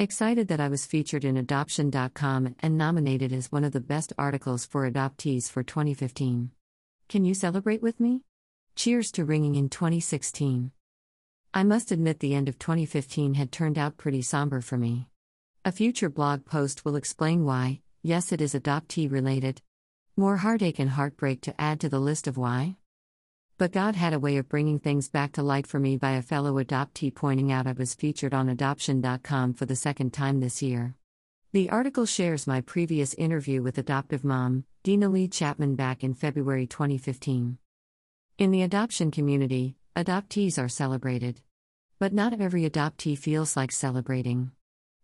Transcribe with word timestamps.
Excited 0.00 0.48
that 0.48 0.60
I 0.60 0.68
was 0.68 0.86
featured 0.86 1.26
in 1.26 1.36
Adoption.com 1.36 2.56
and 2.60 2.78
nominated 2.78 3.34
as 3.34 3.52
one 3.52 3.64
of 3.64 3.72
the 3.72 3.82
best 3.82 4.14
articles 4.16 4.64
for 4.64 4.90
adoptees 4.90 5.50
for 5.50 5.62
2015. 5.62 6.52
Can 7.10 7.24
you 7.26 7.34
celebrate 7.34 7.82
with 7.82 8.00
me? 8.00 8.22
Cheers 8.74 9.12
to 9.12 9.26
ringing 9.26 9.56
in 9.56 9.68
2016. 9.68 10.70
I 11.52 11.64
must 11.64 11.92
admit, 11.92 12.20
the 12.20 12.34
end 12.34 12.48
of 12.48 12.58
2015 12.58 13.34
had 13.34 13.52
turned 13.52 13.76
out 13.76 13.98
pretty 13.98 14.22
somber 14.22 14.62
for 14.62 14.78
me. 14.78 15.06
A 15.66 15.70
future 15.70 16.08
blog 16.08 16.46
post 16.46 16.82
will 16.82 16.96
explain 16.96 17.44
why, 17.44 17.82
yes, 18.02 18.32
it 18.32 18.40
is 18.40 18.54
adoptee 18.54 19.12
related. 19.12 19.60
More 20.16 20.38
heartache 20.38 20.78
and 20.78 20.88
heartbreak 20.88 21.42
to 21.42 21.60
add 21.60 21.78
to 21.80 21.90
the 21.90 22.00
list 22.00 22.26
of 22.26 22.38
why. 22.38 22.76
But 23.60 23.72
God 23.72 23.94
had 23.94 24.14
a 24.14 24.18
way 24.18 24.38
of 24.38 24.48
bringing 24.48 24.78
things 24.78 25.10
back 25.10 25.32
to 25.32 25.42
light 25.42 25.66
for 25.66 25.78
me 25.78 25.98
by 25.98 26.12
a 26.12 26.22
fellow 26.22 26.54
adoptee 26.54 27.14
pointing 27.14 27.52
out 27.52 27.66
I 27.66 27.72
was 27.72 27.94
featured 27.94 28.32
on 28.32 28.48
Adoption.com 28.48 29.52
for 29.52 29.66
the 29.66 29.76
second 29.76 30.14
time 30.14 30.40
this 30.40 30.62
year. 30.62 30.94
The 31.52 31.68
article 31.68 32.06
shares 32.06 32.46
my 32.46 32.62
previous 32.62 33.12
interview 33.12 33.60
with 33.60 33.76
adoptive 33.76 34.24
mom, 34.24 34.64
Dina 34.82 35.10
Lee 35.10 35.28
Chapman, 35.28 35.74
back 35.74 36.02
in 36.02 36.14
February 36.14 36.66
2015. 36.66 37.58
In 38.38 38.50
the 38.50 38.62
adoption 38.62 39.10
community, 39.10 39.76
adoptees 39.94 40.58
are 40.58 40.70
celebrated. 40.70 41.42
But 41.98 42.14
not 42.14 42.40
every 42.40 42.62
adoptee 42.62 43.18
feels 43.18 43.58
like 43.58 43.72
celebrating. 43.72 44.52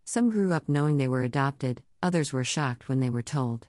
Some 0.07 0.31
grew 0.31 0.55
up 0.55 0.67
knowing 0.67 0.97
they 0.97 1.09
were 1.09 1.25
adopted, 1.25 1.83
others 2.03 2.33
were 2.33 2.43
shocked 2.43 2.89
when 2.89 3.01
they 3.01 3.11
were 3.11 3.21
told. 3.21 3.69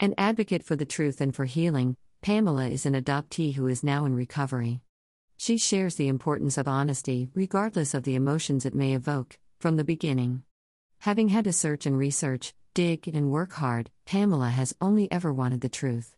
An 0.00 0.14
advocate 0.16 0.64
for 0.64 0.74
the 0.74 0.86
truth 0.86 1.20
and 1.20 1.36
for 1.36 1.44
healing, 1.44 1.98
Pamela 2.22 2.68
is 2.68 2.86
an 2.86 2.94
adoptee 2.94 3.54
who 3.54 3.66
is 3.66 3.82
now 3.82 4.04
in 4.04 4.14
recovery. 4.14 4.80
She 5.36 5.58
shares 5.58 5.96
the 5.96 6.06
importance 6.06 6.56
of 6.56 6.68
honesty, 6.68 7.28
regardless 7.34 7.94
of 7.94 8.04
the 8.04 8.14
emotions 8.14 8.64
it 8.64 8.76
may 8.76 8.92
evoke, 8.92 9.40
from 9.58 9.76
the 9.76 9.82
beginning. 9.82 10.44
Having 11.00 11.30
had 11.30 11.42
to 11.46 11.52
search 11.52 11.84
and 11.84 11.98
research, 11.98 12.54
dig 12.74 13.08
and 13.08 13.32
work 13.32 13.54
hard, 13.54 13.90
Pamela 14.06 14.50
has 14.50 14.72
only 14.80 15.10
ever 15.10 15.32
wanted 15.32 15.62
the 15.62 15.68
truth. 15.68 16.14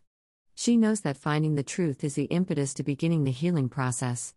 She 0.53 0.77
knows 0.77 1.01
that 1.01 1.17
finding 1.17 1.55
the 1.55 1.63
truth 1.63 2.03
is 2.03 2.13
the 2.13 2.25
impetus 2.25 2.75
to 2.75 2.83
beginning 2.83 3.23
the 3.23 3.31
healing 3.31 3.67
process. 3.67 4.35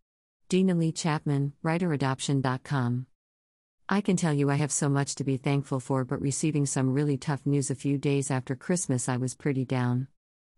Dina 0.49 0.75
Lee 0.75 0.91
Chapman, 0.91 1.53
writeradoption.com. 1.63 3.07
I 3.91 4.01
can 4.01 4.17
tell 4.17 4.33
you 4.33 4.51
I 4.51 4.55
have 4.55 4.73
so 4.73 4.89
much 4.89 5.15
to 5.17 5.25
be 5.25 5.37
thankful 5.37 5.81
for, 5.81 6.07
but 6.07 6.23
receiving 6.23 6.65
some 6.65 6.95
really 6.95 7.19
tough 7.19 7.45
news 7.45 7.71
a 7.71 7.75
few 7.75 7.99
days 7.99 8.31
after 8.31 8.57
Christmas, 8.57 9.07
I 9.07 9.19
was 9.19 9.35
pretty 9.35 9.67
down. 9.67 10.09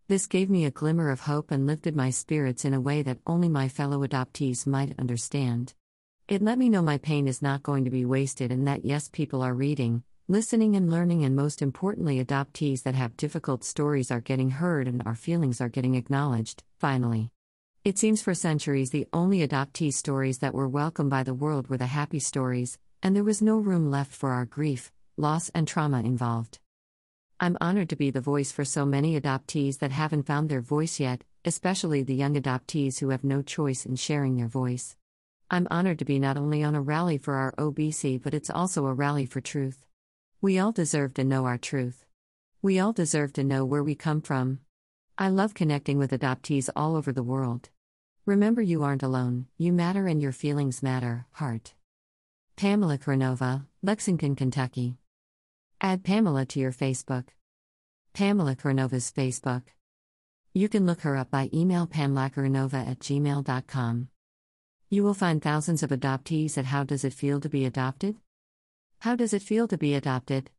This 0.07 0.27
gave 0.27 0.49
me 0.49 0.65
a 0.65 0.71
glimmer 0.71 1.09
of 1.09 1.21
hope 1.21 1.51
and 1.51 1.65
lifted 1.65 1.95
my 1.95 2.09
spirits 2.09 2.65
in 2.65 2.73
a 2.73 2.81
way 2.81 3.01
that 3.03 3.19
only 3.25 3.47
my 3.47 3.67
fellow 3.69 4.05
adoptees 4.05 4.67
might 4.67 4.99
understand. 4.99 5.73
It 6.27 6.41
let 6.41 6.57
me 6.57 6.69
know 6.69 6.81
my 6.81 6.97
pain 6.97 7.27
is 7.27 7.41
not 7.41 7.63
going 7.63 7.85
to 7.85 7.89
be 7.89 8.05
wasted 8.05 8.51
and 8.51 8.67
that 8.67 8.85
yes, 8.85 9.09
people 9.09 9.41
are 9.41 9.53
reading, 9.53 10.03
listening 10.27 10.75
and 10.75 10.89
learning, 10.89 11.25
and 11.25 11.35
most 11.35 11.61
importantly, 11.61 12.23
adoptees 12.23 12.83
that 12.83 12.95
have 12.95 13.17
difficult 13.17 13.63
stories 13.63 14.11
are 14.11 14.21
getting 14.21 14.49
heard 14.49 14.87
and 14.87 15.01
our 15.05 15.15
feelings 15.15 15.59
are 15.59 15.69
getting 15.69 15.95
acknowledged, 15.95 16.63
finally. 16.79 17.31
It 17.83 17.97
seems 17.97 18.21
for 18.21 18.33
centuries 18.33 18.91
the 18.91 19.07
only 19.11 19.45
adoptee 19.45 19.91
stories 19.91 20.37
that 20.37 20.53
were 20.53 20.69
welcomed 20.69 21.09
by 21.09 21.23
the 21.23 21.33
world 21.33 21.67
were 21.67 21.77
the 21.77 21.87
happy 21.87 22.19
stories, 22.19 22.77
and 23.01 23.15
there 23.15 23.23
was 23.23 23.41
no 23.41 23.57
room 23.57 23.89
left 23.89 24.13
for 24.13 24.31
our 24.31 24.45
grief, 24.45 24.91
loss, 25.17 25.49
and 25.55 25.67
trauma 25.67 26.01
involved. 26.01 26.59
I'm 27.43 27.57
honored 27.59 27.89
to 27.89 27.95
be 27.95 28.11
the 28.11 28.21
voice 28.21 28.51
for 28.51 28.63
so 28.63 28.85
many 28.85 29.19
adoptees 29.19 29.79
that 29.79 29.91
haven't 29.91 30.27
found 30.27 30.47
their 30.47 30.61
voice 30.61 30.99
yet, 30.99 31.23
especially 31.43 32.03
the 32.03 32.13
young 32.13 32.35
adoptees 32.35 32.99
who 32.99 33.09
have 33.09 33.23
no 33.23 33.41
choice 33.41 33.83
in 33.83 33.95
sharing 33.95 34.37
their 34.37 34.47
voice. 34.47 34.95
I'm 35.49 35.67
honored 35.71 35.97
to 35.99 36.05
be 36.05 36.19
not 36.19 36.37
only 36.37 36.61
on 36.61 36.75
a 36.75 36.81
rally 36.81 37.17
for 37.17 37.33
our 37.33 37.51
OBC, 37.53 38.21
but 38.21 38.35
it's 38.35 38.51
also 38.51 38.85
a 38.85 38.93
rally 38.93 39.25
for 39.25 39.41
truth. 39.41 39.87
We 40.39 40.59
all 40.59 40.71
deserve 40.71 41.15
to 41.15 41.23
know 41.23 41.45
our 41.45 41.57
truth. 41.57 42.05
We 42.61 42.79
all 42.79 42.93
deserve 42.93 43.33
to 43.33 43.43
know 43.43 43.65
where 43.65 43.83
we 43.83 43.95
come 43.95 44.21
from. 44.21 44.59
I 45.17 45.29
love 45.29 45.55
connecting 45.55 45.97
with 45.97 46.11
adoptees 46.11 46.69
all 46.75 46.95
over 46.95 47.11
the 47.11 47.23
world. 47.23 47.69
Remember, 48.27 48.61
you 48.61 48.83
aren't 48.83 49.01
alone, 49.01 49.47
you 49.57 49.73
matter 49.73 50.05
and 50.05 50.21
your 50.21 50.31
feelings 50.31 50.83
matter, 50.83 51.25
heart. 51.31 51.73
Pamela 52.55 52.99
Karanova, 52.99 53.65
Lexington, 53.81 54.35
Kentucky. 54.35 54.99
Add 55.83 56.03
Pamela 56.03 56.45
to 56.45 56.59
your 56.59 56.71
Facebook. 56.71 57.29
Pamela 58.13 58.55
Karanova's 58.55 59.11
Facebook. 59.11 59.63
You 60.53 60.69
can 60.69 60.85
look 60.85 61.01
her 61.01 61.17
up 61.17 61.31
by 61.31 61.49
email 61.51 61.87
pamelakaranova 61.87 62.87
at 62.87 62.99
gmail.com. 62.99 64.09
You 64.91 65.03
will 65.03 65.15
find 65.15 65.41
thousands 65.41 65.81
of 65.81 65.89
adoptees 65.89 66.55
at 66.57 66.65
How 66.65 66.83
Does 66.83 67.03
It 67.03 67.13
Feel 67.13 67.39
to 67.39 67.49
Be 67.49 67.65
Adopted? 67.65 68.17
How 68.99 69.15
does 69.15 69.33
it 69.33 69.41
feel 69.41 69.67
to 69.69 69.77
be 69.77 69.95
adopted? 69.95 70.49